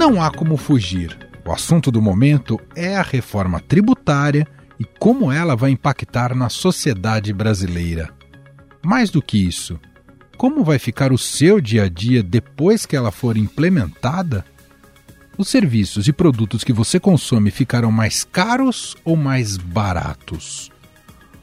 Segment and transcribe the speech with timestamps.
[0.00, 1.14] Não há como fugir.
[1.46, 4.46] O assunto do momento é a reforma tributária
[4.78, 8.08] e como ela vai impactar na sociedade brasileira.
[8.82, 9.78] Mais do que isso,
[10.38, 14.42] como vai ficar o seu dia a dia depois que ela for implementada?
[15.36, 20.72] Os serviços e produtos que você consome ficarão mais caros ou mais baratos?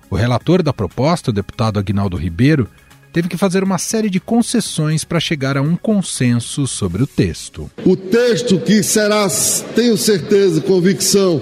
[0.09, 2.67] O relator da proposta, o deputado Agnaldo Ribeiro,
[3.11, 7.69] teve que fazer uma série de concessões para chegar a um consenso sobre o texto.
[7.85, 9.27] O texto que será,
[9.75, 11.41] tenho certeza, convicção,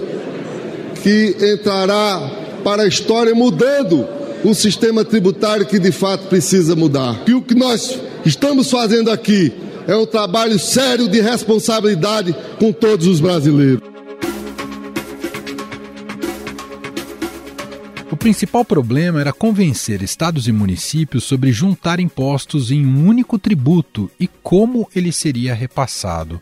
[1.02, 2.20] que entrará
[2.64, 4.08] para a história mudando
[4.44, 7.24] um sistema tributário que de fato precisa mudar.
[7.28, 9.54] E o que nós estamos fazendo aqui
[9.88, 13.95] é um trabalho sério de responsabilidade com todos os brasileiros.
[18.26, 24.28] Principal problema era convencer estados e municípios sobre juntar impostos em um único tributo e
[24.28, 26.42] como ele seria repassado.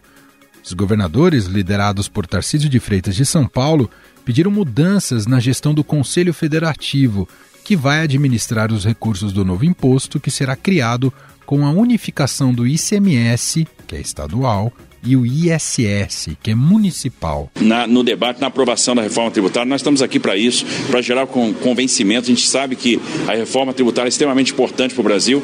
[0.63, 3.91] Os governadores, liderados por Tarcísio de Freitas de São Paulo,
[4.23, 7.27] pediram mudanças na gestão do Conselho Federativo,
[7.65, 11.11] que vai administrar os recursos do novo imposto que será criado
[11.45, 14.71] com a unificação do ICMS, que é estadual,
[15.05, 17.51] e o ISS, que é municipal.
[17.59, 21.27] Na, no debate, na aprovação da reforma tributária, nós estamos aqui para isso, para gerar
[21.27, 22.25] com, convencimento.
[22.25, 25.43] A gente sabe que a reforma tributária é extremamente importante para o Brasil.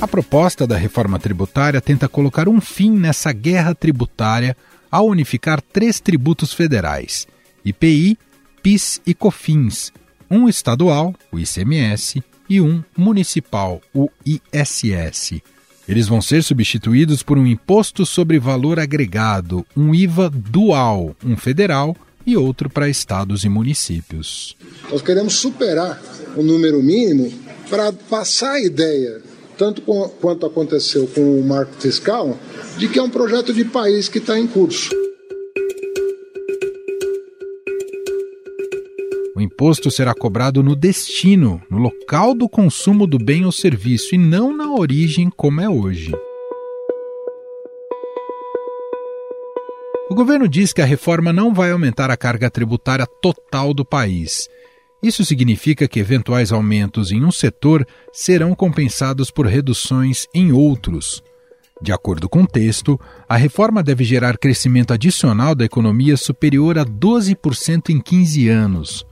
[0.00, 4.56] A proposta da reforma tributária tenta colocar um fim nessa guerra tributária
[4.90, 7.26] ao unificar três tributos federais:
[7.64, 8.16] IPI,
[8.62, 9.92] PIS e COFINS,
[10.30, 15.40] um estadual, o ICMS, e um municipal, o ISS.
[15.88, 21.96] Eles vão ser substituídos por um imposto sobre valor agregado, um IVA dual, um federal
[22.26, 24.54] e outro para estados e municípios.
[24.90, 25.98] Nós queremos superar
[26.36, 27.32] o número mínimo
[27.70, 29.22] para passar a ideia,
[29.56, 29.80] tanto
[30.20, 32.38] quanto aconteceu com o marco fiscal,
[32.76, 34.90] de que é um projeto de país que está em curso.
[39.38, 44.18] O imposto será cobrado no destino, no local do consumo do bem ou serviço, e
[44.18, 46.10] não na origem como é hoje.
[50.10, 54.48] O governo diz que a reforma não vai aumentar a carga tributária total do país.
[55.00, 61.22] Isso significa que eventuais aumentos em um setor serão compensados por reduções em outros.
[61.80, 66.84] De acordo com o texto, a reforma deve gerar crescimento adicional da economia superior a
[66.84, 69.07] 12% em 15 anos.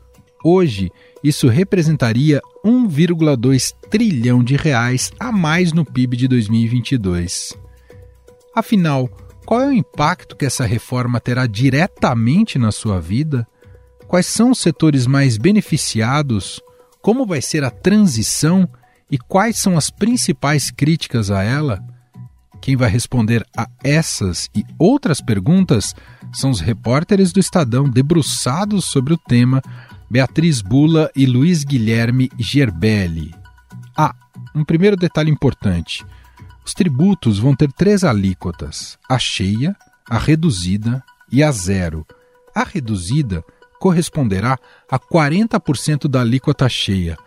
[0.49, 0.93] Hoje,
[1.25, 7.53] isso representaria 1,2 trilhão de reais a mais no PIB de 2022.
[8.55, 9.09] Afinal,
[9.45, 13.45] qual é o impacto que essa reforma terá diretamente na sua vida?
[14.07, 16.61] Quais são os setores mais beneficiados?
[17.03, 18.69] Como vai ser a transição
[19.11, 21.83] e quais são as principais críticas a ela?
[22.61, 25.93] Quem vai responder a essas e outras perguntas
[26.33, 29.61] são os repórteres do Estadão debruçados sobre o tema
[30.09, 33.35] Beatriz Bula e Luiz Guilherme Gerbelli.
[33.97, 34.15] Ah,
[34.55, 36.05] um primeiro detalhe importante:
[36.65, 39.77] os tributos vão ter três alíquotas: a cheia,
[40.09, 42.07] a reduzida e a zero.
[42.55, 43.45] A reduzida
[43.81, 44.59] corresponderá
[44.91, 47.19] a 40% da alíquota cheia.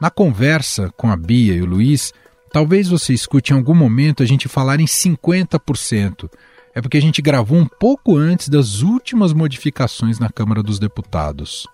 [0.00, 2.12] Na conversa com a Bia e o Luiz,
[2.52, 6.28] talvez você escute em algum momento a gente falar em 50%.
[6.74, 11.66] É porque a gente gravou um pouco antes das últimas modificações na Câmara dos Deputados.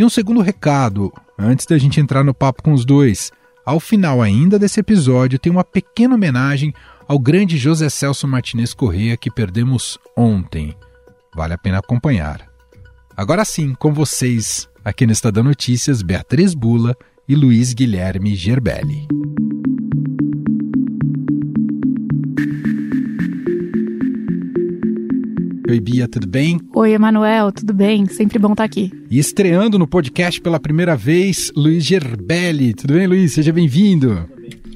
[0.00, 3.30] E um segundo recado, antes da gente entrar no papo com os dois.
[3.66, 6.72] Ao final ainda desse episódio tem uma pequena homenagem
[7.06, 10.74] ao grande José Celso Martinez Corrêa que perdemos ontem.
[11.36, 12.48] Vale a pena acompanhar.
[13.14, 16.96] Agora sim, com vocês, aqui no Estadão Notícias, Beatriz Bula
[17.28, 19.06] e Luiz Guilherme Gerbelli.
[25.70, 26.60] Oi, Bia, tudo bem?
[26.74, 28.04] Oi, Emanuel, tudo bem?
[28.06, 28.90] Sempre bom estar aqui.
[29.08, 32.74] E estreando no podcast pela primeira vez, Luiz Gerbelli.
[32.74, 33.34] Tudo bem, Luiz?
[33.34, 34.28] Seja bem-vindo.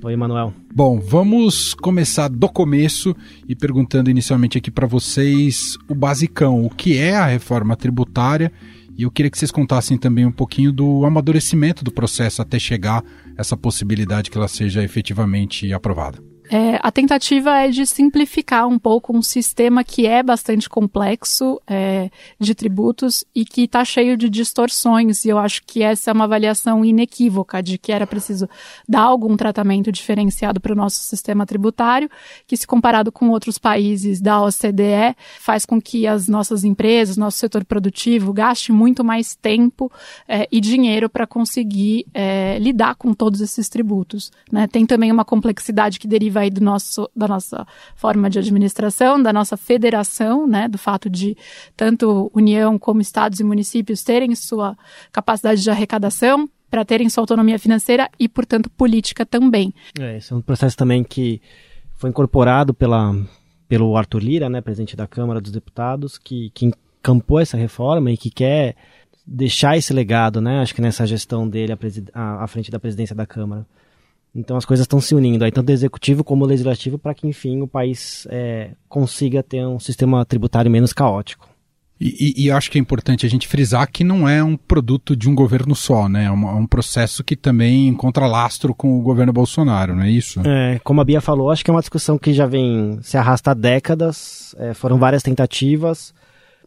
[0.05, 0.55] Oi, Emanuel.
[0.73, 3.13] Bom, vamos começar do começo
[3.49, 8.53] e perguntando inicialmente aqui para vocês o basicão, o que é a reforma tributária
[8.97, 13.03] e eu queria que vocês contassem também um pouquinho do amadurecimento do processo até chegar
[13.37, 16.23] essa possibilidade que ela seja efetivamente aprovada.
[16.51, 22.11] É, a tentativa é de simplificar um pouco um sistema que é bastante complexo é,
[22.39, 25.25] de tributos e que está cheio de distorções.
[25.25, 28.49] E eu acho que essa é uma avaliação inequívoca de que era preciso
[28.87, 32.11] dar algum tratamento diferenciado para o nosso sistema tributário,
[32.47, 37.39] que, se comparado com outros países da OCDE, faz com que as nossas empresas, nosso
[37.39, 39.91] setor produtivo, gaste muito mais tempo
[40.29, 44.31] é, e dinheiro para conseguir é, lidar com todos esses tributos.
[44.53, 44.67] Né?
[44.67, 49.23] Tem também uma complexidade que deriva deriva aí do nosso, da nossa forma de administração,
[49.23, 51.37] da nossa federação, né, do fato de
[51.77, 54.77] tanto União como estados e municípios terem sua
[55.13, 59.73] capacidade de arrecadação para terem sua autonomia financeira e, portanto, política também.
[59.99, 61.41] É, esse é um processo também que
[61.95, 63.15] foi incorporado pela,
[63.69, 68.17] pelo Arthur Lira, né, presidente da Câmara dos Deputados, que, que encampou essa reforma e
[68.17, 68.75] que quer
[69.27, 71.73] deixar esse legado, né, acho que nessa gestão dele
[72.13, 73.65] à, à frente da presidência da Câmara.
[74.35, 77.27] Então as coisas estão se unindo aí, tanto o executivo como o legislativo, para que,
[77.27, 81.49] enfim, o país é, consiga ter um sistema tributário menos caótico.
[82.01, 85.15] E, e, e, acho que é importante a gente frisar que não é um produto
[85.15, 86.25] de um governo só, né?
[86.25, 90.11] É um, é um, processo que também encontra lastro com o governo Bolsonaro, não é
[90.11, 90.41] isso?
[90.45, 93.53] É, como a Bia falou, acho que é uma discussão que já vem se arrasta
[93.53, 96.13] há décadas, é, foram várias tentativas.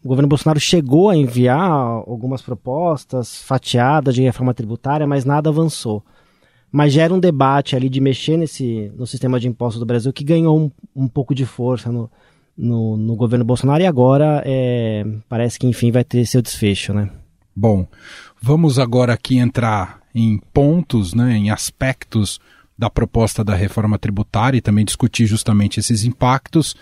[0.01, 6.05] O governo Bolsonaro chegou a enviar algumas propostas fatiadas de reforma tributária, mas nada avançou.
[6.71, 10.23] Mas gera um debate ali de mexer nesse, no sistema de impostos do Brasil que
[10.23, 12.09] ganhou um, um pouco de força no,
[12.57, 17.09] no, no governo Bolsonaro e agora é, parece que enfim vai ter seu desfecho, né?
[17.55, 17.87] Bom,
[18.41, 22.39] vamos agora aqui entrar em pontos, né, em aspectos
[22.77, 26.75] da proposta da reforma tributária e também discutir justamente esses impactos.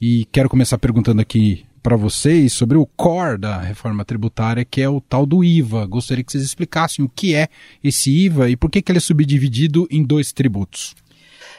[0.00, 4.88] E quero começar perguntando aqui para vocês sobre o core da reforma tributária, que é
[4.90, 5.86] o tal do IVA.
[5.86, 7.48] Gostaria que vocês explicassem o que é
[7.82, 10.94] esse IVA e por que, que ele é subdividido em dois tributos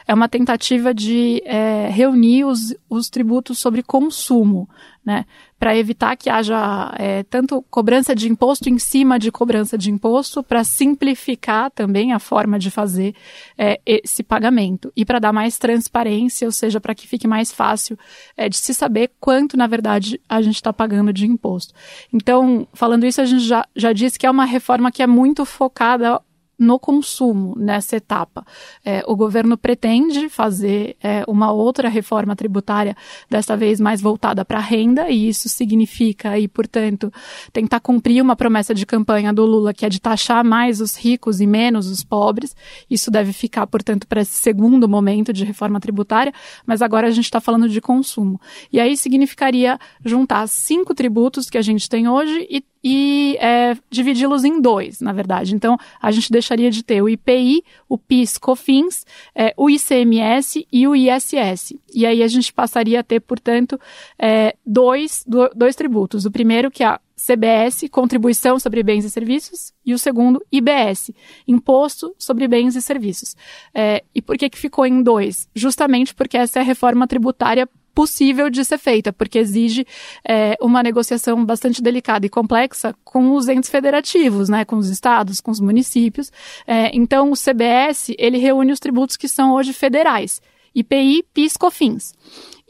[0.06, 4.68] é uma tentativa de é, reunir os, os tributos sobre consumo,
[5.04, 5.24] né,
[5.58, 10.42] para evitar que haja é, tanto cobrança de imposto em cima de cobrança de imposto,
[10.42, 13.14] para simplificar também a forma de fazer
[13.56, 17.98] é, esse pagamento e para dar mais transparência, ou seja, para que fique mais fácil
[18.36, 21.74] é, de se saber quanto, na verdade, a gente está pagando de imposto.
[22.12, 25.44] Então, falando isso, a gente já, já disse que é uma reforma que é muito
[25.44, 26.20] focada
[26.60, 28.44] no consumo nessa etapa.
[28.84, 32.94] É, o governo pretende fazer é, uma outra reforma tributária,
[33.30, 37.10] desta vez mais voltada para a renda, e isso significa, e portanto,
[37.50, 41.40] tentar cumprir uma promessa de campanha do Lula, que é de taxar mais os ricos
[41.40, 42.54] e menos os pobres.
[42.90, 46.32] Isso deve ficar, portanto, para esse segundo momento de reforma tributária,
[46.66, 48.38] mas agora a gente está falando de consumo.
[48.70, 54.44] E aí significaria juntar cinco tributos que a gente tem hoje e e é, dividi-los
[54.44, 55.54] em dois, na verdade.
[55.54, 59.04] Então, a gente deixaria de ter o IPI, o PIS, COFINS,
[59.34, 61.74] é, o ICMS e o ISS.
[61.94, 63.78] E aí a gente passaria a ter, portanto,
[64.18, 65.24] é, dois,
[65.54, 66.24] dois tributos.
[66.24, 71.10] O primeiro, que é a CBS, Contribuição sobre Bens e Serviços, e o segundo, IBS,
[71.46, 73.36] Imposto sobre Bens e Serviços.
[73.74, 75.48] É, e por que, que ficou em dois?
[75.54, 79.86] Justamente porque essa é a reforma tributária possível de ser feita, porque exige
[80.26, 85.40] é, uma negociação bastante delicada e complexa com os entes federativos, né, com os estados,
[85.40, 86.30] com os municípios.
[86.66, 90.40] É, então, o CBS ele reúne os tributos que são hoje federais.
[90.74, 92.14] IPI, PIS, COFINS.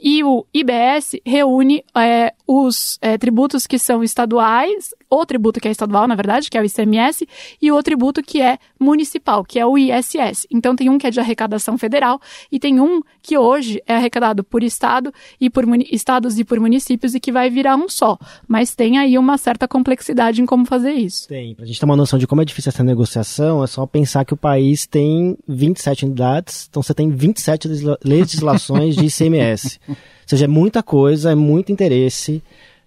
[0.02, 5.70] E o IBS reúne é, os é, tributos que são estaduais, o tributo que é
[5.70, 7.28] estadual, na verdade, que é o ICMS,
[7.60, 10.46] e o tributo que é municipal, que é o ISS.
[10.50, 12.18] Então tem um que é de arrecadação federal
[12.50, 17.14] e tem um que hoje é arrecadado por estado e por estados e por municípios
[17.14, 18.18] e que vai virar um só.
[18.48, 21.28] Mas tem aí uma certa complexidade em como fazer isso.
[21.28, 21.54] Tem.
[21.54, 24.32] Pra gente ter uma noção de como é difícil essa negociação, é só pensar que
[24.32, 27.68] o país tem 27 unidades, então você tem 27
[28.02, 29.78] legislações de ICMS.
[29.90, 32.42] Ou seja, é muita coisa, é muito interesse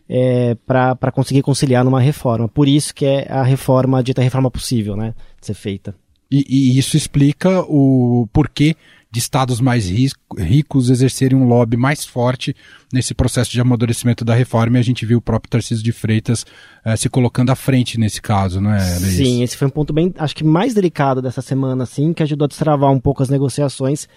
[0.10, 2.48] é, para conseguir conciliar numa reforma.
[2.48, 5.96] Por isso que é a reforma, a dita reforma possível, né, de ser feita.
[6.32, 8.76] E, e isso explica o porquê
[9.14, 12.56] de estados mais ricos exercerem um lobby mais forte
[12.92, 16.44] nesse processo de amadurecimento da reforma e a gente viu o próprio Tarcísio de Freitas
[16.84, 18.80] eh, se colocando à frente nesse caso, não é?
[18.80, 22.46] Sim, esse foi um ponto bem, acho que mais delicado dessa semana, assim, que ajudou
[22.46, 24.10] a destravar um pouco as negociações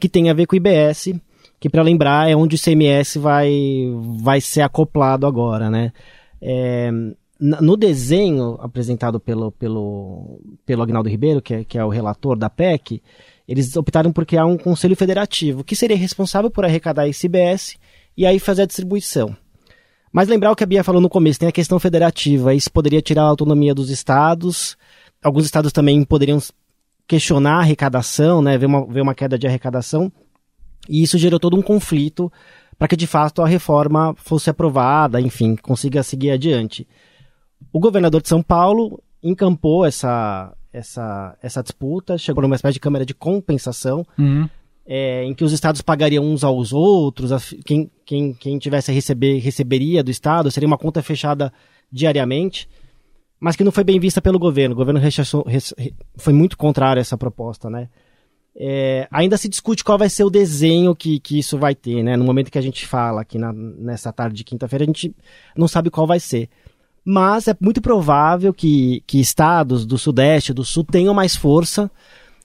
[0.00, 1.14] que tem a ver com o IBS,
[1.60, 3.52] que para lembrar é onde o CMS vai,
[4.22, 5.92] vai ser acoplado agora, né?
[6.40, 6.90] É,
[7.38, 12.50] no desenho apresentado pelo, pelo, pelo Agnaldo Ribeiro, que é, que é o relator da
[12.50, 13.02] PEC,
[13.46, 17.78] eles optaram por criar um conselho federativo, que seria responsável por arrecadar esse IBS
[18.16, 19.36] e aí fazer a distribuição.
[20.12, 23.00] Mas lembrar o que a Bia falou no começo, tem a questão federativa, isso poderia
[23.00, 24.76] tirar a autonomia dos estados,
[25.22, 26.38] alguns estados também poderiam
[27.06, 30.12] questionar a arrecadação, né, ver uma, ver uma queda de arrecadação,
[30.90, 32.30] e isso gerou todo um conflito
[32.76, 36.88] para que de fato a reforma fosse aprovada, enfim, consiga seguir adiante.
[37.72, 43.04] O governador de São Paulo encampou essa, essa, essa disputa, chegou numa espécie de câmara
[43.04, 44.48] de compensação, uhum.
[44.86, 47.30] é, em que os estados pagariam uns aos outros,
[47.64, 51.52] quem, quem, quem tivesse a receber, receberia do estado, seria uma conta fechada
[51.92, 52.66] diariamente,
[53.38, 54.74] mas que não foi bem vista pelo governo.
[54.74, 55.44] O governo rechaçou,
[56.16, 57.88] foi muito contrário a essa proposta, né?
[58.56, 62.16] É, ainda se discute qual vai ser o desenho que, que isso vai ter, né?
[62.16, 65.14] No momento que a gente fala aqui na, nessa tarde de quinta-feira, a gente
[65.56, 66.48] não sabe qual vai ser.
[67.04, 71.90] Mas é muito provável que, que estados do Sudeste, do Sul, tenham mais força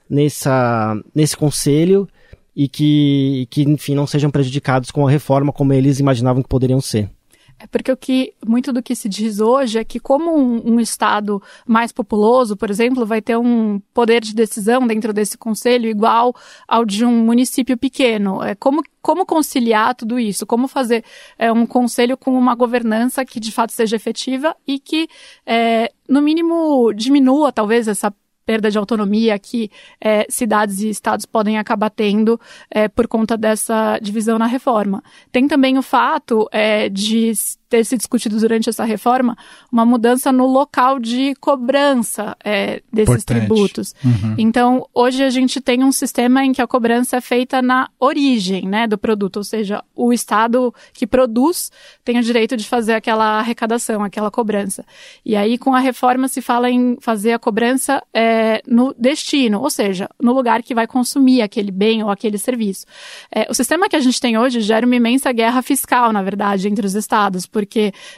[0.09, 2.07] nessa, nesse conselho
[2.55, 6.79] e que, que, enfim, não sejam prejudicados com a reforma como eles imaginavam que poderiam
[6.79, 7.09] ser.
[7.57, 10.79] É porque o que muito do que se diz hoje é que como um, um,
[10.79, 16.35] estado mais populoso, por exemplo, vai ter um poder de decisão dentro desse conselho igual
[16.67, 18.43] ao de um município pequeno.
[18.43, 20.47] É como como conciliar tudo isso?
[20.47, 21.05] Como fazer
[21.38, 25.07] é, um conselho com uma governança que de fato seja efetiva e que,
[25.45, 28.12] é, no mínimo, diminua talvez essa
[28.45, 33.97] perda de autonomia que é, cidades e estados podem acabar tendo é, por conta dessa
[33.99, 35.03] divisão na reforma.
[35.31, 37.31] Tem também o fato é, de
[37.75, 39.38] ter se discutido durante essa reforma
[39.70, 43.25] uma mudança no local de cobrança é, desses Importante.
[43.25, 43.94] tributos.
[44.03, 44.36] Uhum.
[44.38, 48.65] Então, hoje a gente tem um sistema em que a cobrança é feita na origem
[48.67, 51.70] né, do produto, ou seja, o Estado que produz
[52.03, 54.86] tem o direito de fazer aquela arrecadação, aquela cobrança.
[55.25, 59.70] E aí, com a reforma, se fala em fazer a cobrança é, no destino, ou
[59.70, 62.86] seja, no lugar que vai consumir aquele bem ou aquele serviço.
[63.34, 66.67] É, o sistema que a gente tem hoje gera uma imensa guerra fiscal, na verdade,
[66.67, 67.64] entre os estados, porque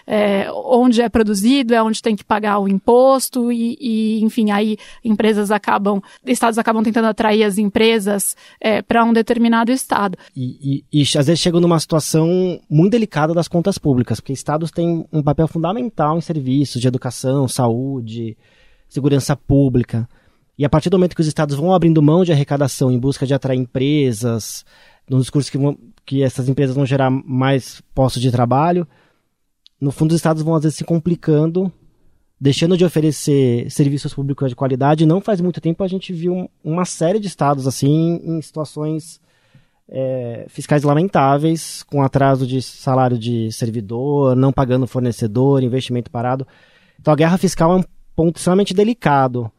[0.05, 4.77] é, onde é produzido é onde tem que pagar o imposto e, e enfim, aí
[5.03, 10.17] empresas acabam, estados acabam tentando atrair as empresas é, para um determinado estado.
[10.35, 14.71] E, e, e às vezes chegam numa situação muito delicada das contas públicas, porque estados
[14.71, 18.37] têm um papel fundamental em serviços de educação, saúde,
[18.87, 20.07] segurança pública.
[20.57, 23.27] E a partir do momento que os estados vão abrindo mão de arrecadação em busca
[23.27, 24.65] de atrair empresas,
[25.09, 28.87] no discurso que, vão, que essas empresas vão gerar mais postos de trabalho,
[29.79, 31.71] no fundo, os estados vão às vezes se complicando,
[32.39, 35.05] deixando de oferecer serviços públicos de qualidade.
[35.05, 39.19] Não faz muito tempo a gente viu uma série de estados assim em situações
[39.89, 46.45] é, fiscais lamentáveis, com atraso de salário de servidor, não pagando fornecedor, investimento parado.
[46.99, 47.83] Então a guerra fiscal é um
[48.15, 49.51] ponto extremamente delicado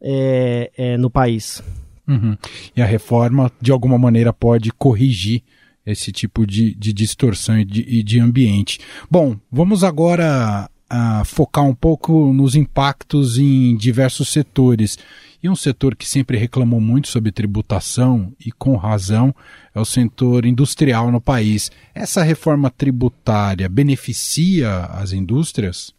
[0.00, 1.62] é, é, no país.
[2.06, 2.36] Uhum.
[2.76, 5.42] E a reforma, de alguma maneira, pode corrigir
[5.86, 8.80] esse tipo de, de distorção e de, de ambiente.
[9.10, 14.98] Bom, vamos agora uh, focar um pouco nos impactos em diversos setores.
[15.42, 19.34] E um setor que sempre reclamou muito sobre tributação, e com razão,
[19.74, 21.70] é o setor industrial no país.
[21.94, 25.92] Essa reforma tributária beneficia as indústrias?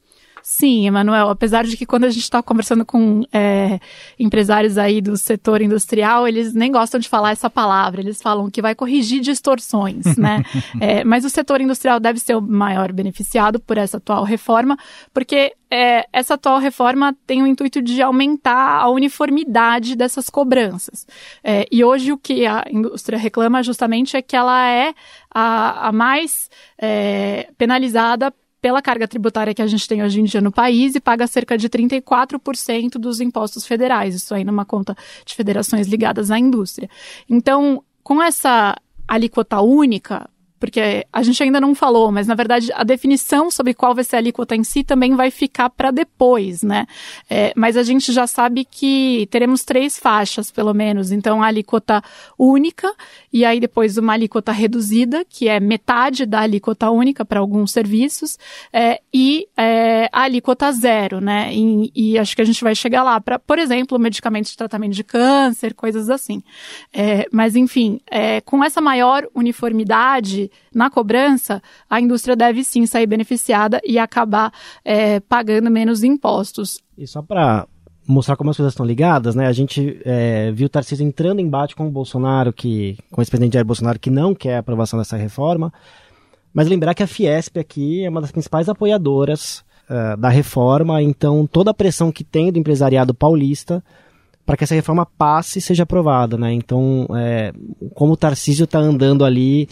[0.48, 3.80] Sim, Emanuel, apesar de que quando a gente está conversando com é,
[4.20, 8.62] empresários aí do setor industrial, eles nem gostam de falar essa palavra, eles falam que
[8.62, 10.44] vai corrigir distorções, né?
[10.80, 14.78] é, mas o setor industrial deve ser o maior beneficiado por essa atual reforma,
[15.12, 21.08] porque é, essa atual reforma tem o intuito de aumentar a uniformidade dessas cobranças.
[21.44, 24.94] É, e hoje o que a indústria reclama justamente é que ela é
[25.34, 28.32] a, a mais é, penalizada
[28.66, 31.56] pela carga tributária que a gente tem hoje em dia no país e paga cerca
[31.56, 36.90] de 34% dos impostos federais, isso aí numa conta de federações ligadas à indústria.
[37.30, 38.76] Então, com essa
[39.08, 40.28] alíquota única,
[40.60, 44.16] porque a gente ainda não falou, mas na verdade a definição sobre qual vai ser
[44.16, 46.88] a alíquota em si também vai ficar para depois, né?
[47.30, 51.12] É, mas a gente já sabe que teremos três faixas, pelo menos.
[51.12, 52.02] Então, a alíquota
[52.38, 52.94] única,
[53.32, 58.38] e aí depois uma alíquota reduzida, que é metade da alíquota única para alguns serviços,
[58.72, 61.50] é, e é, a alíquota zero, né?
[61.54, 64.94] E, e, acho que a gente vai chegar lá para, por exemplo, medicamentos de tratamento
[64.94, 66.42] de câncer, coisas assim.
[66.94, 73.08] É, mas, enfim, é, com essa maior uniformidade, na cobrança, a indústria deve sim sair
[73.08, 74.52] beneficiada e acabar
[74.84, 76.82] é, pagando menos impostos.
[76.98, 77.68] E só para
[78.08, 79.48] mostrar como as coisas estão ligadas, né?
[79.48, 83.22] A gente é, viu o Tarcísio entrando em embate com o Bolsonaro, que, com o
[83.22, 85.74] ex-presidente Jair Bolsonaro, que não quer a aprovação dessa reforma.
[86.54, 91.46] Mas lembrar que a Fiesp aqui é uma das principais apoiadoras uh, da reforma, então
[91.46, 93.84] toda a pressão que tem do empresariado paulista
[94.46, 96.54] para que essa reforma passe e seja aprovada, né?
[96.54, 97.52] Então, é,
[97.96, 99.68] como o Tarcísio está andando ali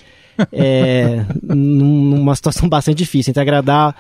[0.52, 3.96] é, numa situação bastante difícil, entre agradar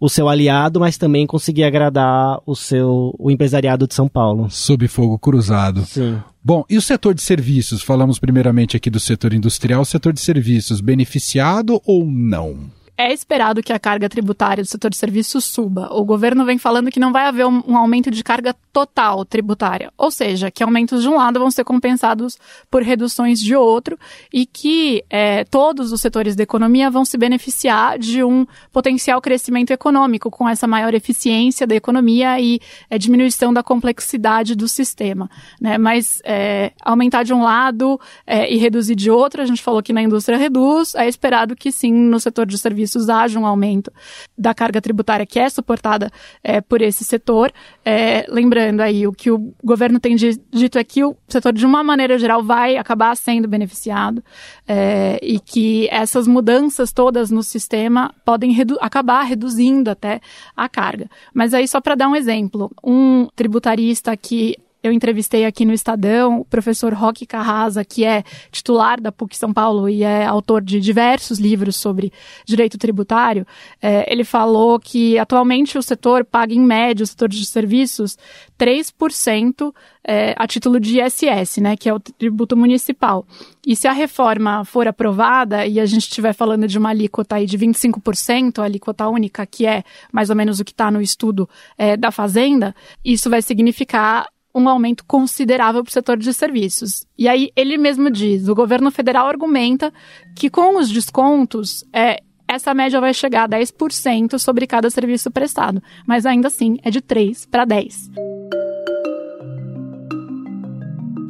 [0.00, 4.48] o seu aliado, mas também conseguir agradar o seu o empresariado de São Paulo.
[4.48, 5.84] Sob fogo cruzado.
[5.84, 6.18] Sim.
[6.42, 7.82] Bom, e o setor de serviços?
[7.82, 12.77] Falamos primeiramente aqui do setor industrial, o setor de serviços, beneficiado ou não?
[12.98, 15.88] É esperado que a carga tributária do setor de serviços suba.
[15.92, 19.92] O governo vem falando que não vai haver um, um, aumento de carga total tributária,
[19.96, 22.36] ou seja, que aumentos de um lado vão ser compensados
[22.68, 23.96] por reduções de outro
[24.34, 29.70] e que é, todos os setores da economia vão se beneficiar de um potencial crescimento
[29.70, 32.58] econômico com essa maior eficiência da economia e
[32.90, 35.30] é, diminuição da complexidade do sistema.
[35.60, 35.78] Né?
[35.78, 39.92] Mas é, aumentar de um lado é, e reduzir de outro, a gente falou que
[39.92, 43.92] na indústria reduz, é esperado que sim no setor de serviços serviços haja um aumento
[44.36, 46.10] da carga tributária que é suportada
[46.42, 47.52] é, por esse setor.
[47.84, 51.84] É, lembrando aí, o que o governo tem dito é que o setor, de uma
[51.84, 54.22] maneira geral, vai acabar sendo beneficiado
[54.66, 60.20] é, e que essas mudanças todas no sistema podem redu acabar reduzindo até
[60.56, 61.08] a carga.
[61.32, 66.40] Mas aí, só para dar um exemplo, um tributarista que eu entrevistei aqui no Estadão
[66.40, 70.78] o professor Roque Carrasa, que é titular da PUC São Paulo e é autor de
[70.80, 72.12] diversos livros sobre
[72.44, 73.46] direito tributário.
[73.82, 78.16] É, ele falou que atualmente o setor paga, em média, o setor de serviços,
[78.58, 83.26] 3% é, a título de ISS, né, que é o tributo municipal.
[83.66, 87.46] E se a reforma for aprovada e a gente estiver falando de uma alíquota aí
[87.46, 89.82] de 25%, a alíquota única, que é
[90.12, 94.68] mais ou menos o que está no estudo é, da Fazenda, isso vai significar um
[94.68, 97.06] aumento considerável para o setor de serviços.
[97.16, 99.92] E aí ele mesmo diz, o governo federal argumenta
[100.34, 105.82] que com os descontos, é, essa média vai chegar a 10% sobre cada serviço prestado,
[106.06, 108.10] mas ainda assim é de 3 para 10.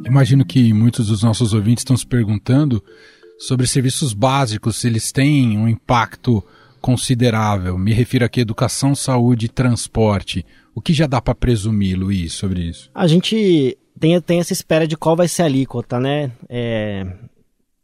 [0.05, 2.83] Imagino que muitos dos nossos ouvintes estão se perguntando
[3.37, 6.43] sobre serviços básicos, se eles têm um impacto
[6.81, 7.77] considerável.
[7.77, 10.45] Me refiro aqui a educação, saúde e transporte.
[10.73, 12.89] O que já dá para presumir, Luiz, sobre isso?
[12.93, 16.31] A gente tem, tem essa espera de qual vai ser a alíquota, né?
[16.47, 17.05] É,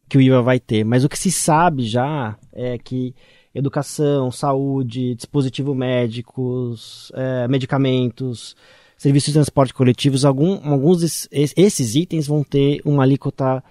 [0.08, 0.84] que o IVA vai ter.
[0.84, 3.14] Mas o que se sabe já é que
[3.54, 8.56] educação, saúde, dispositivos médicos, é, medicamentos,
[8.98, 13.64] serviços de transporte coletivos, algum, alguns desses itens vão ter uma alíquota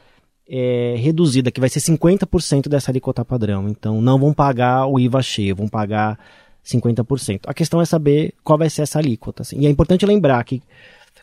[0.48, 3.68] é, reduzida, que vai ser 50% dessa alíquota padrão.
[3.68, 6.18] Então não vão pagar o IVA cheio, vão pagar
[6.64, 7.42] 50%.
[7.46, 9.42] A questão é saber qual vai ser essa alíquota.
[9.42, 9.60] Assim.
[9.60, 10.62] E é importante lembrar que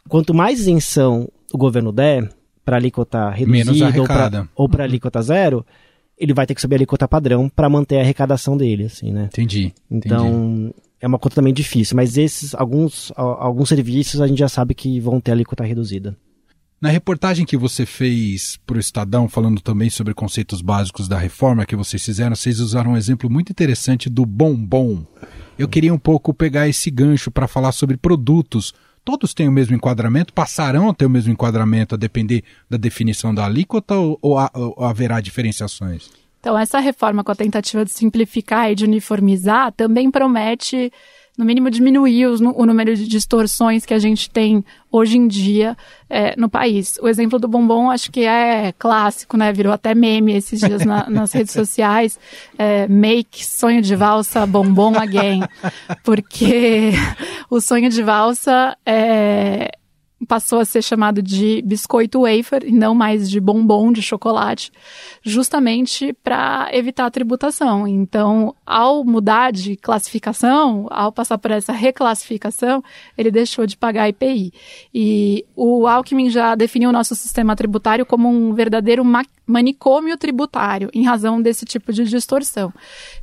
[0.07, 2.29] quanto mais isenção o governo der
[2.63, 3.91] para alíquota reduzida
[4.55, 5.65] ou para alíquota zero,
[6.17, 9.25] ele vai ter que subir a alíquota padrão para manter a arrecadação dele, assim, né?
[9.25, 9.73] Entendi.
[9.89, 10.75] Então, entendi.
[11.01, 14.99] é uma conta também difícil, mas esses alguns alguns serviços a gente já sabe que
[14.99, 16.15] vão ter alíquota reduzida.
[16.81, 21.63] Na reportagem que você fez para o Estadão, falando também sobre conceitos básicos da reforma
[21.63, 25.05] que vocês fizeram, vocês usaram um exemplo muito interessante do bombom.
[25.59, 28.73] Eu queria um pouco pegar esse gancho para falar sobre produtos.
[29.05, 30.33] Todos têm o mesmo enquadramento?
[30.33, 34.83] Passarão a ter o mesmo enquadramento a depender da definição da alíquota ou, ou, ou
[34.83, 36.09] haverá diferenciações?
[36.39, 40.91] Então, essa reforma com a tentativa de simplificar e de uniformizar também promete
[41.37, 45.77] no mínimo, diminuir os, o número de distorções que a gente tem hoje em dia
[46.09, 46.99] é, no país.
[47.01, 49.51] O exemplo do bombom acho que é clássico, né?
[49.53, 52.19] Virou até meme esses dias na, nas redes sociais.
[52.57, 55.41] É, make sonho de valsa bombom again.
[56.03, 56.91] Porque
[57.49, 59.71] o sonho de valsa é,
[60.27, 64.71] passou a ser chamado de biscoito wafer e não mais de bombom de chocolate,
[65.23, 67.87] justamente para evitar a tributação.
[67.87, 72.83] Então, ao mudar de classificação, ao passar por essa reclassificação,
[73.17, 74.53] ele deixou de pagar IPI.
[74.93, 79.03] E o Alckmin já definiu o nosso sistema tributário como um verdadeiro
[79.45, 82.73] manicômio tributário, em razão desse tipo de distorção.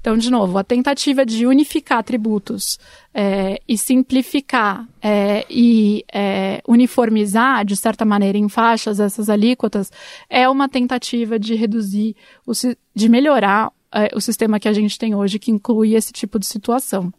[0.00, 2.78] Então, de novo, a tentativa de unificar tributos
[3.14, 9.92] é, e simplificar é, e é, uniformizar, de certa maneira, em faixas essas alíquotas,
[10.28, 12.52] é uma tentativa de reduzir, o,
[12.94, 16.46] de melhorar é, o sistema que a gente tem hoje, que inclui esse tipo de
[16.46, 17.12] situação.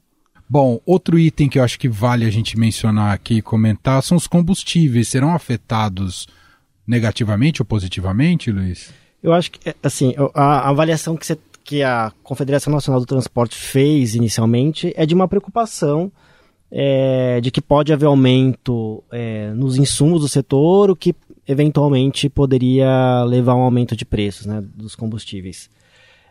[0.50, 4.18] Bom, outro item que eu acho que vale a gente mencionar aqui e comentar são
[4.18, 5.08] os combustíveis.
[5.08, 6.28] Serão afetados
[6.88, 8.92] negativamente ou positivamente, Luiz?
[9.22, 13.56] Eu acho que, assim, a, a avaliação que você que a Confederação Nacional do Transporte
[13.56, 16.12] fez inicialmente é de uma preocupação
[16.72, 21.16] é, de que pode haver aumento é, nos insumos do setor, o que
[21.48, 25.70] eventualmente poderia levar a um aumento de preços né, dos combustíveis.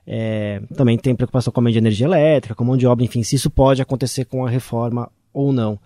[0.07, 3.23] É, também tem preocupação com a de energia elétrica, com a mão de obra, enfim,
[3.23, 5.79] se isso pode acontecer com a reforma ou não.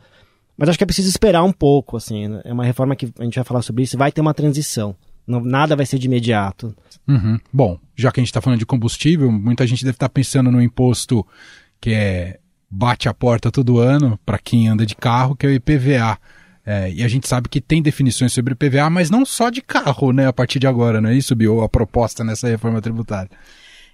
[0.57, 2.43] Mas acho que é preciso esperar um pouco, assim, né?
[2.45, 4.95] é uma reforma que a gente vai falar sobre isso, vai ter uma transição.
[5.27, 6.75] Nada vai ser de imediato.
[7.09, 7.38] Uhum.
[7.53, 10.51] Bom, já que a gente está falando de combustível, muita gente deve estar tá pensando
[10.51, 11.27] no imposto
[11.81, 12.38] que é
[12.73, 16.19] bate a porta todo ano para quem anda de carro, que é o IPVA.
[16.65, 20.13] É, e a gente sabe que tem definições sobre IPVA, mas não só de carro,
[20.13, 20.27] né?
[20.27, 21.61] A partir de agora, não é isso, Bio?
[21.61, 23.31] A proposta nessa reforma tributária.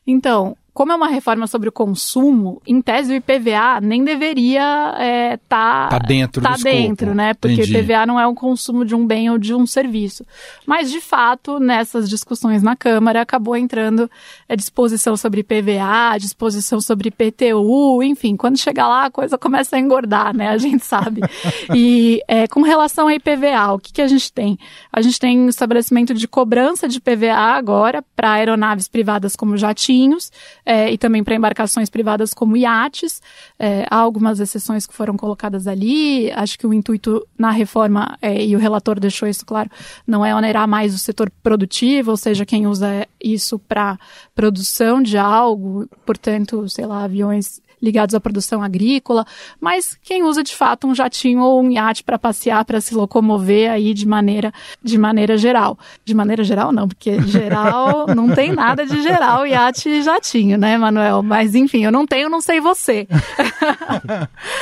[0.07, 5.03] Então, como é uma reforma sobre o consumo, em tese o IPVA nem deveria estar
[5.03, 7.35] é, tá, tá dentro, tá dentro né?
[7.35, 7.77] Porque Entendi.
[7.77, 10.25] o IPVA não é um consumo de um bem ou de um serviço.
[10.65, 14.09] Mas, de fato, nessas discussões na Câmara, acabou entrando
[14.49, 19.81] a disposição sobre IPVA, disposição sobre IPTU, enfim, quando chegar lá a coisa começa a
[19.81, 20.49] engordar, né?
[20.49, 21.23] A gente sabe.
[21.75, 24.57] e é, com relação ao IPVA, o que, que a gente tem?
[24.93, 30.31] A gente tem o estabelecimento de cobrança de IPVA agora para aeronaves privadas como jatinhos
[30.69, 33.23] é, e também para embarcações privadas como iates.
[33.59, 36.31] É, há algumas exceções que foram colocadas ali.
[36.33, 39.71] Acho que o intuito na reforma, é, e o relator deixou isso claro,
[40.07, 43.99] não é onerar mais o setor produtivo, ou seja, quem usa isso para
[44.35, 49.25] produção de algo, portanto, sei lá, aviões ligados à produção agrícola,
[49.61, 53.71] mas quem usa de fato um jatinho ou um iate para passear, para se locomover
[53.71, 55.79] aí de maneira, de maneira geral.
[56.05, 60.77] De maneira geral não, porque geral não tem nada de geral iate e jatinho, né,
[60.77, 61.23] Manuel?
[61.23, 63.07] Mas enfim, eu não tenho, não sei você.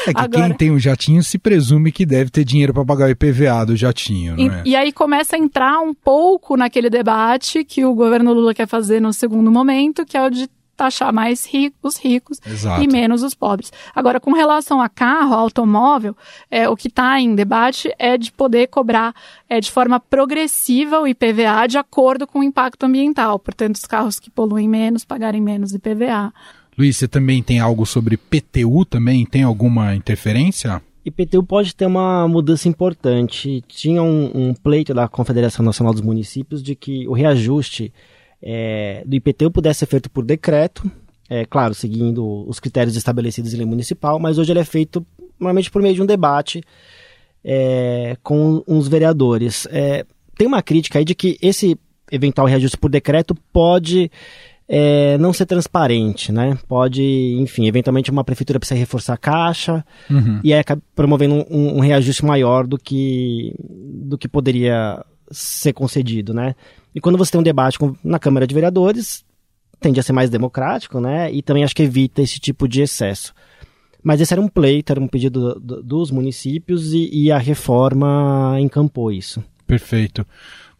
[0.06, 0.48] é que Agora...
[0.48, 3.76] quem tem um jatinho se presume que deve ter dinheiro para pagar o IPVA do
[3.76, 4.62] jatinho, e, é?
[4.64, 9.00] e aí começa a entrar um pouco naquele debate que o governo Lula quer fazer
[9.00, 12.82] no segundo momento, que é o de taxar mais ricos, os ricos Exato.
[12.82, 13.72] e menos os pobres.
[13.94, 16.16] Agora, com relação a carro, a automóvel,
[16.50, 19.14] é, o que está em debate é de poder cobrar
[19.48, 23.38] é, de forma progressiva o IPVA de acordo com o impacto ambiental.
[23.38, 26.32] Portanto, os carros que poluem menos pagarem menos IPVA.
[26.78, 29.24] Luiz, você também tem algo sobre PTU também?
[29.24, 30.82] Tem alguma interferência?
[31.06, 33.64] IPTU pode ter uma mudança importante.
[33.68, 37.92] Tinha um, um pleito da Confederação Nacional dos Municípios de que o reajuste
[38.48, 40.88] é, do IPTU pudesse ser feito por decreto,
[41.28, 45.04] é, claro, seguindo os critérios estabelecidos em lei municipal, mas hoje ele é feito
[45.38, 46.62] normalmente por meio de um debate
[47.44, 49.66] é, com os vereadores.
[49.72, 50.06] É,
[50.38, 51.76] tem uma crítica aí de que esse
[52.10, 54.08] eventual reajuste por decreto pode
[54.68, 56.56] é, não ser transparente, né?
[56.68, 57.02] Pode,
[57.40, 60.38] enfim, eventualmente uma prefeitura precisa reforçar a caixa uhum.
[60.44, 66.32] e aí acaba promovendo um, um reajuste maior do que, do que poderia ser concedido,
[66.32, 66.54] né?
[66.94, 69.24] E quando você tem um debate com, na Câmara de Vereadores,
[69.80, 71.32] tende a ser mais democrático, né?
[71.32, 73.34] E também acho que evita esse tipo de excesso.
[74.02, 77.38] Mas esse era um pleito, era um pedido do, do, dos municípios e, e, a
[77.38, 79.42] reforma encampou isso.
[79.66, 80.24] Perfeito.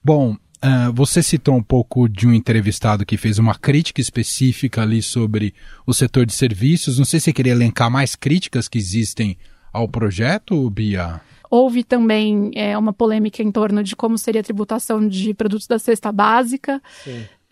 [0.03, 5.03] Bom, uh, você citou um pouco de um entrevistado que fez uma crítica específica ali
[5.03, 5.53] sobre
[5.85, 6.99] o setor de serviços.
[6.99, 9.37] Não sei se você queria elencar mais críticas que existem
[9.73, 11.21] ao projeto, Bia?
[11.51, 15.79] Houve também é, uma polêmica em torno de como seria a tributação de produtos da
[15.79, 16.83] cesta básica.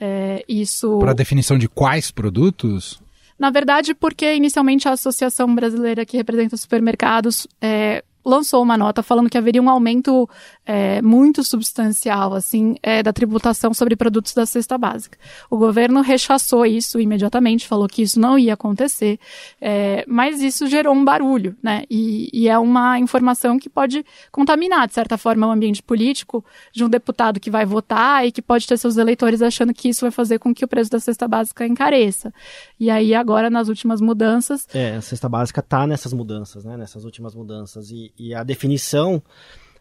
[0.01, 0.99] É, isso.
[0.99, 3.01] Para definição de quais produtos?
[3.39, 9.03] Na verdade, porque inicialmente a Associação Brasileira que representa os supermercados é, lançou uma nota
[9.03, 10.29] falando que haveria um aumento
[10.65, 15.19] é, muito substancial assim é, da tributação sobre produtos da cesta básica.
[15.51, 19.19] O governo rechaçou isso imediatamente, falou que isso não ia acontecer,
[19.61, 21.85] é, mas isso gerou um barulho, né?
[21.91, 26.85] E, e, é uma informação que pode contaminar de certa forma o ambiente político de
[26.85, 30.11] um deputado que vai votar e que pode ter seus eleitores achando que isso vai
[30.11, 32.33] fazer com que o preço da cesta básica encareça.
[32.79, 36.77] E aí agora nas últimas mudanças, é, a cesta básica está nessas mudanças, né?
[36.77, 39.23] Nessas últimas mudanças e, e a definição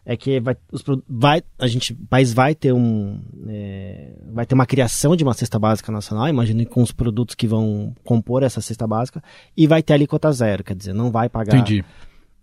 [0.06, 4.66] é que vai, os, vai a gente país vai ter um é, vai ter uma
[4.66, 8.86] criação de uma cesta básica nacional imagino com os produtos que vão compor essa cesta
[8.86, 9.22] básica
[9.56, 11.84] e vai ter alíquota zero quer dizer não vai pagar Entendi.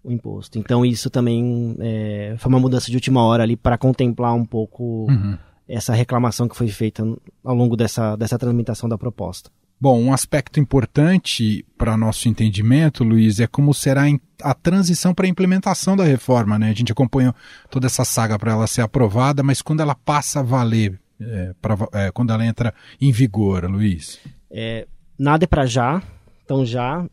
[0.04, 4.34] o imposto então isso também é, foi uma mudança de última hora ali para contemplar
[4.34, 5.38] um pouco uhum.
[5.68, 7.04] essa reclamação que foi feita
[7.44, 9.52] ao longo dessa dessa tramitação da proposta
[9.82, 14.04] Bom, um aspecto importante para nosso entendimento, Luiz, é como será
[14.44, 16.60] a transição para a implementação da reforma.
[16.60, 16.70] Né?
[16.70, 17.34] A gente acompanhou
[17.68, 21.76] toda essa saga para ela ser aprovada, mas quando ela passa a valer, é, pra,
[21.94, 24.20] é, quando ela entra em vigor, Luiz?
[24.52, 26.04] É, nada é para já,
[26.46, 27.04] então já.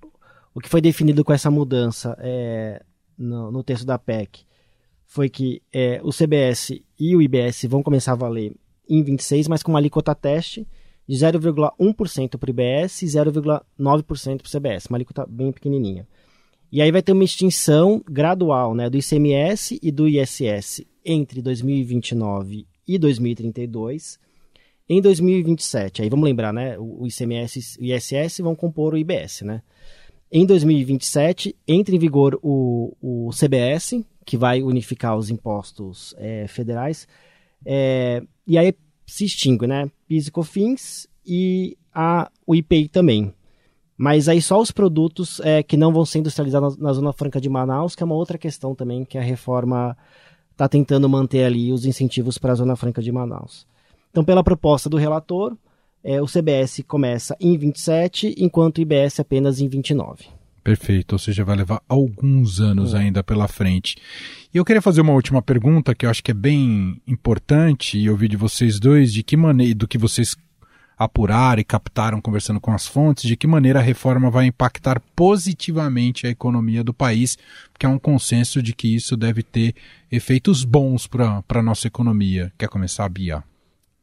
[0.55, 2.83] O que foi definido com essa mudança é,
[3.17, 4.45] no, no texto da PEC
[5.07, 8.53] foi que é, o CBS e o IBS vão começar a valer
[8.87, 10.69] em 26, mas com uma alíquota teste
[11.09, 16.07] de 0,1% para o IBS e 0,9% para o CBS, uma alíquota bem pequenininha.
[16.71, 22.67] E aí vai ter uma extinção gradual né, do ICMS e do ISS entre 2029
[22.87, 24.19] e 2032.
[24.87, 29.43] Em 2027, aí vamos lembrar, né, o ICMS e o ISS vão compor o IBS,
[29.43, 29.63] né?
[30.31, 37.09] Em 2027, entra em vigor o, o CBS, que vai unificar os impostos é, federais,
[37.65, 38.75] é, e aí
[39.07, 39.91] se extingue, né?
[40.09, 43.35] PIS e COFINS e a, o IPI também.
[43.97, 47.41] Mas aí só os produtos é, que não vão ser industrializados na, na, Zona Franca
[47.41, 49.97] de Manaus, que é uma outra questão também que a reforma
[50.53, 53.67] está tentando manter ali os incentivos para a Zona Franca de Manaus.
[54.11, 55.57] Então, pela proposta do relator,
[56.03, 60.38] é, o CBS começa em 27, enquanto o IBS apenas em 29.
[60.69, 62.99] Perfeito, ou seja, vai levar alguns anos é.
[62.99, 63.97] ainda pela frente.
[64.53, 68.11] E eu queria fazer uma última pergunta que eu acho que é bem importante e
[68.11, 70.37] ouvir de vocês dois de que maneira, do que vocês
[70.99, 76.27] apuraram e captaram conversando com as fontes, de que maneira a reforma vai impactar positivamente
[76.27, 77.39] a economia do país,
[77.73, 79.75] porque há um consenso de que isso deve ter
[80.13, 82.53] efeitos bons para a nossa economia.
[82.59, 83.43] Quer começar, Bia?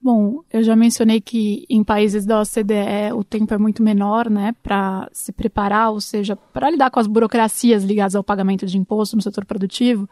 [0.05, 4.53] Bom, eu já mencionei que em países da OCDE o tempo é muito menor, né,
[4.61, 9.15] para se preparar, ou seja, para lidar com as burocracias ligadas ao pagamento de imposto
[9.15, 10.07] no setor produtivo.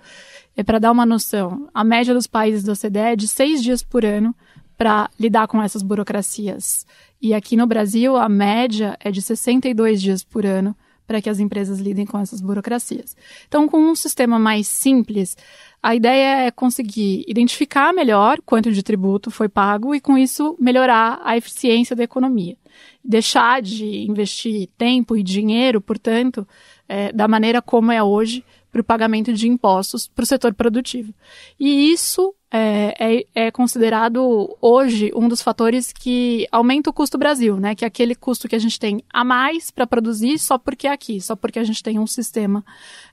[0.58, 3.84] É para dar uma noção, a média dos países da OCDE é de seis dias
[3.84, 4.36] por ano
[4.76, 6.88] para lidar com essas burocracias.
[7.22, 10.76] E aqui no Brasil, a média é de 62 dias por ano
[11.06, 13.16] para que as empresas lidem com essas burocracias.
[13.48, 15.38] Então, com um sistema mais simples,
[15.82, 21.22] a ideia é conseguir identificar melhor quanto de tributo foi pago e, com isso, melhorar
[21.24, 22.56] a eficiência da economia.
[23.04, 26.48] Deixar de investir tempo e dinheiro, portanto,
[26.88, 31.14] é, da maneira como é hoje, para o pagamento de impostos para o setor produtivo.
[31.60, 37.58] E isso é, é, é, considerado hoje um dos fatores que aumenta o custo Brasil,
[37.58, 37.76] né?
[37.76, 40.92] Que é aquele custo que a gente tem a mais para produzir só porque é
[40.92, 42.66] aqui, só porque a gente tem um sistema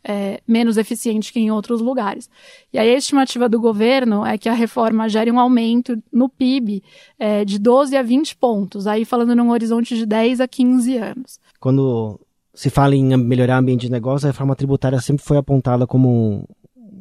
[0.03, 2.29] é, menos eficiente que em outros lugares.
[2.73, 6.83] E aí a estimativa do governo é que a reforma gere um aumento no PIB
[7.19, 11.41] é, de 12 a 20 pontos, aí falando num horizonte de 10 a 15 anos.
[11.59, 12.19] Quando
[12.55, 16.49] se fala em melhorar o ambiente de negócio, a reforma tributária sempre foi apontada como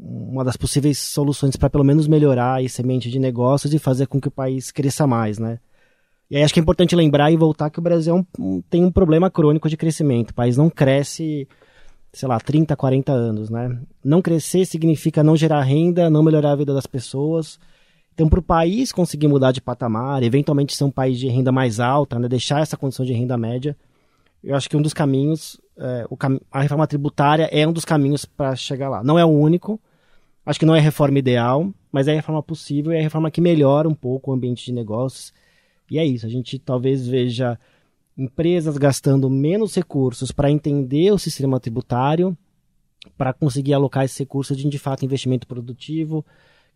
[0.02, 4.20] uma das possíveis soluções para pelo menos melhorar esse ambiente de negócios e fazer com
[4.20, 5.60] que o país cresça mais, né?
[6.30, 8.84] E aí acho que é importante lembrar e voltar que o Brasil é um, tem
[8.86, 10.30] um problema crônico de crescimento.
[10.30, 11.48] O país não cresce,
[12.14, 13.80] sei lá, 30, 40 anos, né?
[14.04, 17.60] Não crescer significa não gerar renda, não melhorar a vida das pessoas.
[18.14, 21.80] Então, para o país conseguir mudar de patamar, eventualmente ser um país de renda mais
[21.80, 22.28] alta, né?
[22.28, 23.76] deixar essa condição de renda média,
[24.44, 28.26] eu acho que um dos caminhos, é, cam a reforma tributária é um dos caminhos
[28.26, 29.04] para chegar lá.
[29.04, 29.80] Não é o único,
[30.50, 33.04] Acho que não é a reforma ideal, mas é a reforma possível e é a
[33.04, 35.32] reforma que melhora um pouco o ambiente de negócios.
[35.92, 37.60] E é isso, a gente talvez veja
[38.18, 42.36] empresas gastando menos recursos para entender o sistema tributário,
[43.16, 46.26] para conseguir alocar esse recurso de, de fato, investimento produtivo,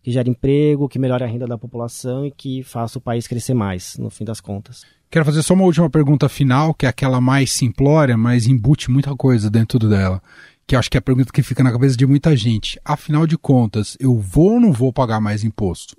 [0.04, 3.54] que gere emprego, que melhore a renda da população e que faça o país crescer
[3.54, 4.84] mais, no fim das contas.
[5.10, 9.16] Quero fazer só uma última pergunta final, que é aquela mais simplória, mas embute muita
[9.16, 10.20] coisa dentro dela
[10.66, 12.80] que acho que é a pergunta que fica na cabeça de muita gente.
[12.84, 15.96] Afinal de contas, eu vou ou não vou pagar mais imposto?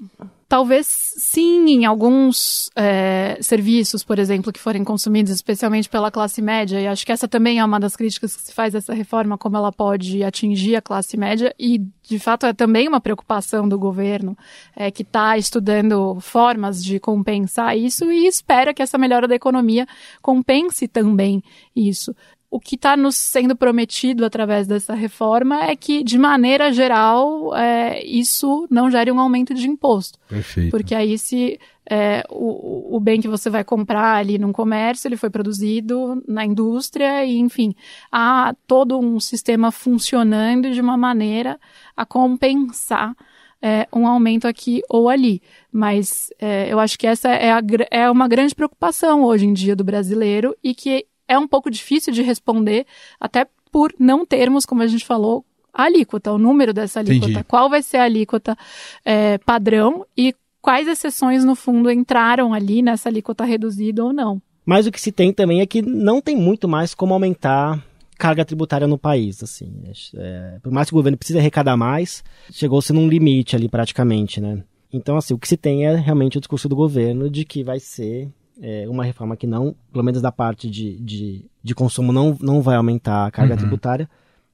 [0.47, 0.85] Talvez
[1.17, 6.87] sim, em alguns é, serviços, por exemplo, que forem consumidos especialmente pela classe média, e
[6.87, 9.71] acho que essa também é uma das críticas que se faz dessa reforma, como ela
[9.71, 14.37] pode atingir a classe média, e de fato é também uma preocupação do governo,
[14.75, 19.87] é, que está estudando formas de compensar isso e espera que essa melhora da economia
[20.21, 21.41] compense também
[21.75, 22.15] isso
[22.55, 28.01] o que está nos sendo prometido através dessa reforma é que, de maneira geral, é,
[28.05, 30.17] isso não gere um aumento de imposto.
[30.29, 30.71] Perfeito.
[30.71, 35.17] Porque aí, se é, o, o bem que você vai comprar ali num comércio, ele
[35.17, 37.75] foi produzido na indústria, e, enfim,
[38.09, 41.59] há todo um sistema funcionando de uma maneira
[41.93, 43.13] a compensar
[43.61, 45.41] é, um aumento aqui ou ali.
[45.73, 49.75] Mas é, eu acho que essa é, a, é uma grande preocupação hoje em dia
[49.75, 52.85] do brasileiro e que é um pouco difícil de responder,
[53.19, 57.31] até por não termos, como a gente falou, a alíquota, o número dessa alíquota.
[57.31, 57.43] Entendi.
[57.45, 58.57] Qual vai ser a alíquota
[59.03, 64.41] é, padrão e quais exceções, no fundo, entraram ali nessa alíquota reduzida ou não.
[64.65, 67.83] Mas o que se tem também é que não tem muito mais como aumentar
[68.17, 69.71] carga tributária no país, assim.
[70.15, 74.63] É, por mais que o governo precise arrecadar mais, chegou-se num limite ali praticamente, né?
[74.91, 77.79] Então, assim, o que se tem é realmente o discurso do governo de que vai
[77.79, 78.29] ser
[78.61, 82.61] é, uma reforma que não, pelo menos da parte de, de, de consumo, não, não
[82.61, 83.59] vai aumentar a carga uhum.
[83.59, 84.09] tributária.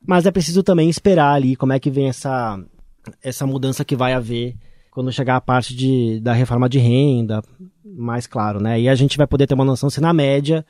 [0.05, 2.59] Mas é preciso também esperar ali como é que vem essa,
[3.23, 4.55] essa mudança que vai haver
[4.89, 7.41] quando chegar a parte de, da reforma de renda,
[7.85, 8.79] mais claro, né?
[8.79, 10.65] E a gente vai poder ter uma noção se na média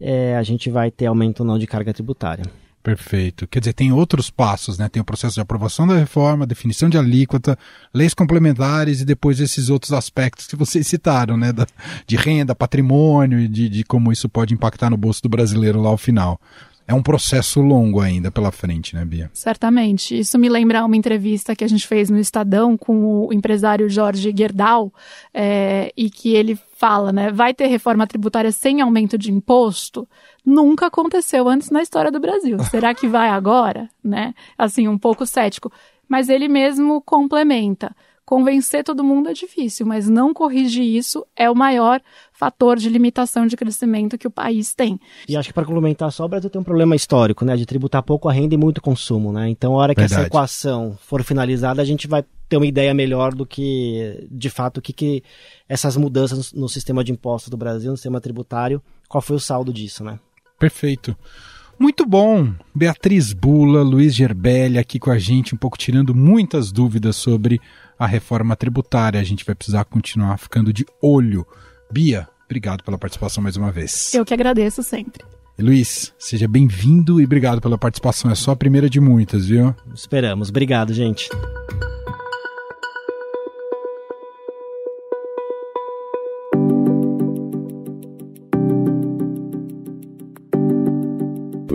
[0.00, 2.44] é, a gente vai ter aumento ou não de carga tributária.
[2.84, 3.46] Perfeito.
[3.48, 4.90] Quer dizer, tem outros passos, né?
[4.90, 7.58] Tem o processo de aprovação da reforma, definição de alíquota,
[7.94, 11.50] leis complementares e depois esses outros aspectos que vocês citaram, né?
[11.50, 11.66] Da,
[12.06, 15.88] de renda, patrimônio e de, de como isso pode impactar no bolso do brasileiro lá
[15.88, 16.38] ao final
[16.86, 19.30] é um processo longo ainda pela frente, né, Bia?
[19.32, 20.18] Certamente.
[20.18, 24.32] Isso me lembra uma entrevista que a gente fez no Estadão com o empresário Jorge
[24.36, 24.92] Gerdau,
[25.32, 30.06] é, e que ele fala, né, vai ter reforma tributária sem aumento de imposto?
[30.44, 32.58] Nunca aconteceu antes na história do Brasil.
[32.70, 33.88] Será que vai agora?
[34.04, 34.34] Né?
[34.58, 35.72] Assim, um pouco cético.
[36.06, 37.96] Mas ele mesmo complementa.
[38.26, 43.46] Convencer todo mundo é difícil, mas não corrigir isso é o maior fator de limitação
[43.46, 45.00] de crescimento que o país tem.
[45.26, 48.02] E acho que para complementar só, o Brasil tem um problema histórico, né, de tributar
[48.02, 49.48] pouco a renda e muito consumo, né?
[49.48, 50.20] Então, a hora que Verdade.
[50.20, 54.78] essa equação for finalizada, a gente vai ter uma ideia melhor do que, de fato,
[54.78, 55.22] o que, que
[55.68, 59.72] essas mudanças no sistema de impostos do Brasil, no sistema tributário, qual foi o saldo
[59.72, 60.20] disso, né?
[60.58, 61.16] Perfeito.
[61.76, 62.52] Muito bom!
[62.72, 67.60] Beatriz Bula, Luiz Gerbelli aqui com a gente, um pouco tirando muitas dúvidas sobre
[67.98, 69.20] a reforma tributária.
[69.20, 71.44] A gente vai precisar continuar ficando de olho.
[71.90, 74.14] Bia, obrigado pela participação mais uma vez.
[74.14, 75.24] Eu que agradeço sempre.
[75.58, 78.30] E Luiz, seja bem-vindo e obrigado pela participação.
[78.30, 79.74] É só a primeira de muitas, viu?
[79.92, 80.50] Esperamos.
[80.50, 81.28] Obrigado, gente.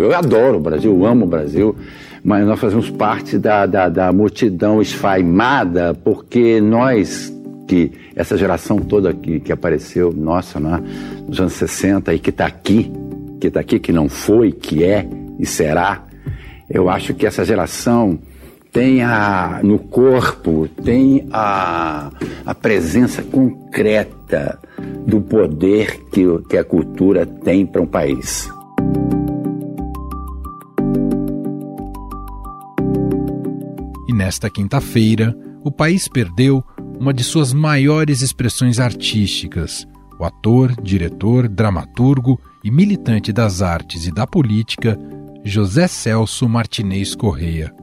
[0.09, 1.75] Eu adoro o Brasil, amo o Brasil,
[2.23, 7.31] mas nós fazemos parte da, da, da multidão esfaimada porque nós,
[7.67, 10.81] que essa geração toda que, que apareceu, nossa, né,
[11.27, 12.91] nos anos 60 e que está aqui,
[13.39, 16.03] que está aqui, que não foi, que é e será,
[16.67, 18.17] eu acho que essa geração
[18.71, 22.09] tem a, no corpo, tem a,
[22.47, 24.57] a presença concreta
[25.05, 28.49] do poder que, que a cultura tem para um país.
[34.29, 36.63] Nesta quinta-feira, o país perdeu
[36.99, 39.87] uma de suas maiores expressões artísticas,
[40.19, 44.95] o ator, diretor, dramaturgo e militante das artes e da política,
[45.43, 47.73] José Celso Martinez Correia.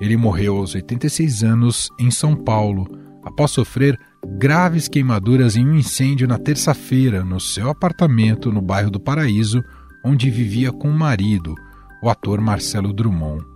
[0.00, 2.86] Ele morreu aos 86 anos em São Paulo,
[3.24, 3.98] após sofrer
[4.38, 9.60] graves queimaduras em um incêndio na terça-feira no seu apartamento no bairro do Paraíso,
[10.04, 11.52] onde vivia com o marido,
[12.00, 13.53] o ator Marcelo Drummond.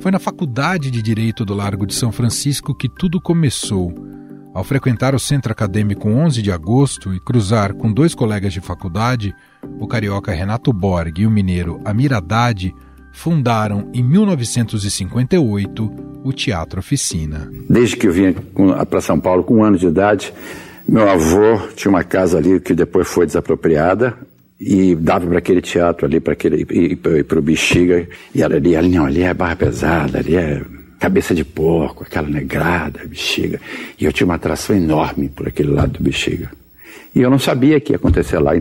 [0.00, 3.94] Foi na Faculdade de Direito do Largo de São Francisco que tudo começou.
[4.52, 9.34] Ao frequentar o Centro Acadêmico 11 de agosto e cruzar com dois colegas de faculdade,
[9.80, 12.72] o carioca Renato Borg e o mineiro Amir Haddad,
[13.12, 15.90] fundaram em 1958
[16.22, 17.50] o Teatro Oficina.
[17.68, 18.32] Desde que eu vim
[18.88, 20.32] para São Paulo com um ano de idade,
[20.86, 24.16] meu avô tinha uma casa ali que depois foi desapropriada
[24.66, 28.74] e dava para aquele teatro ali, para aquele e, para o Bexiga, e era ali,
[28.74, 30.62] ali não, ali é barra pesada, ali é
[30.98, 33.60] cabeça de porco, aquela negrada, Bexiga.
[34.00, 36.50] E eu tinha uma atração enorme por aquele lado do Bexiga.
[37.14, 38.52] E eu não sabia que ia acontecer lá.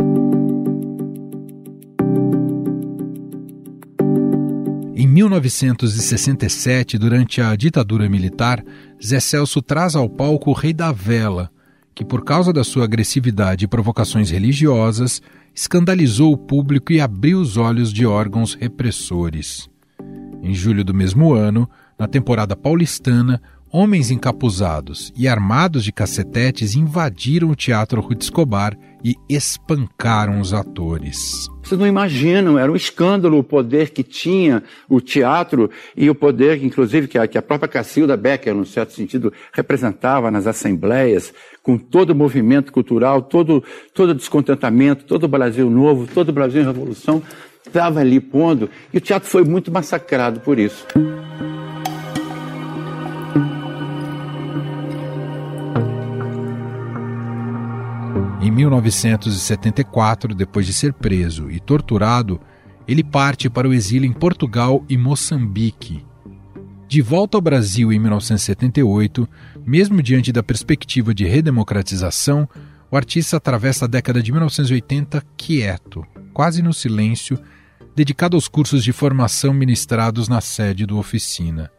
[4.93, 8.61] Em 1967, durante a ditadura militar,
[9.01, 11.49] Zé Celso traz ao palco o Rei da Vela,
[11.95, 15.21] que, por causa da sua agressividade e provocações religiosas,
[15.53, 19.69] escandalizou o público e abriu os olhos de órgãos repressores.
[20.41, 23.41] Em julho do mesmo ano, na temporada paulistana,
[23.73, 31.47] homens encapuzados e armados de cacetetes invadiram o Teatro Ruth Escobar e espancaram os atores.
[31.63, 36.63] Vocês não imaginam, era um escândalo o poder que tinha o teatro e o poder,
[36.63, 41.33] inclusive, que a, que a própria Cacilda Becker, num certo sentido, representava nas assembleias,
[41.63, 46.33] com todo o movimento cultural, todo, todo o descontentamento, todo o Brasil novo, todo o
[46.33, 47.23] Brasil em revolução,
[47.65, 50.85] estava ali pondo, e o teatro foi muito massacrado por isso.
[58.65, 62.39] 1974, depois de ser preso e torturado,
[62.87, 66.05] ele parte para o exílio em Portugal e Moçambique.
[66.87, 69.27] De volta ao Brasil em 1978,
[69.65, 72.47] mesmo diante da perspectiva de redemocratização,
[72.91, 77.39] o artista atravessa a década de 1980 quieto, quase no silêncio,
[77.95, 81.71] dedicado aos cursos de formação ministrados na sede do Oficina.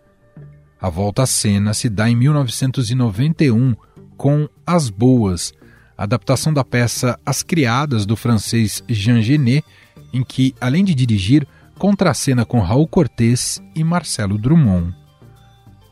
[0.80, 3.74] A volta à cena se dá em 1991
[4.16, 5.52] com As Boas,
[5.96, 9.64] adaptação da peça As Criadas, do francês Jean Genet,
[10.12, 11.46] em que, além de dirigir,
[11.78, 14.94] contracena com Raul Cortez e Marcelo Drummond.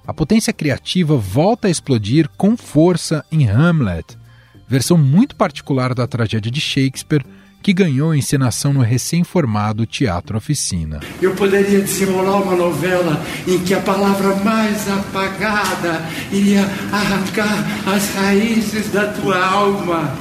[0.06, 4.18] A potência criativa volta a explodir com força em Hamlet,
[4.66, 7.24] versão muito particular da tragédia de Shakespeare,
[7.62, 11.00] que ganhou encenação no recém-formado Teatro Oficina.
[11.20, 18.90] Eu poderia desenrolar uma novela em que a palavra mais apagada iria arrancar as raízes
[18.90, 20.12] da tua alma,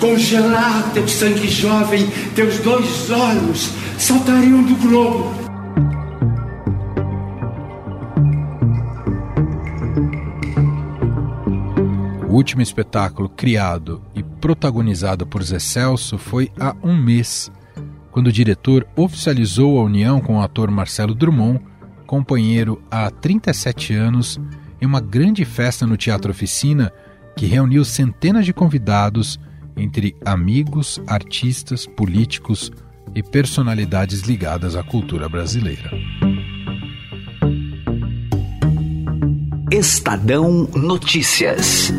[0.00, 5.45] congelar teu sangue jovem, teus dois olhos saltariam do globo
[12.36, 17.50] último espetáculo criado e protagonizado por Zé Celso foi há um mês,
[18.10, 21.60] quando o diretor oficializou a união com o ator Marcelo Drummond,
[22.06, 24.38] companheiro há 37 anos
[24.80, 26.92] em uma grande festa no Teatro Oficina
[27.34, 29.40] que reuniu centenas de convidados,
[29.76, 32.70] entre amigos, artistas, políticos
[33.14, 35.90] e personalidades ligadas à cultura brasileira.
[39.70, 41.92] Estadão Notícias.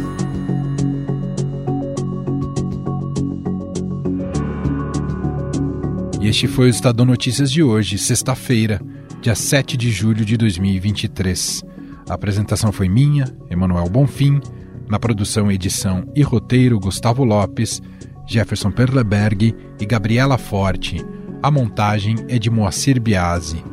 [6.20, 8.82] E este foi o Estadão Notícias de hoje, sexta-feira,
[9.22, 11.63] dia 7 de julho de 2023.
[12.09, 14.41] A apresentação foi minha, Emanuel Bonfim,
[14.89, 17.84] na produção, edição e roteiro Gustavo Lopes,
[18.28, 21.05] Jefferson Perleberg e Gabriela Forte.
[21.43, 23.63] A montagem é de Moacir Biasi.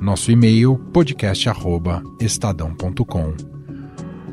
[0.00, 3.34] Nosso e-mail podcast@estadão.com.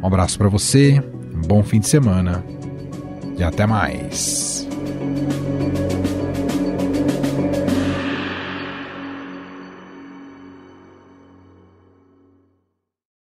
[0.01, 1.01] Um abraço para você,
[1.34, 2.43] um bom fim de semana
[3.38, 4.70] e até mais.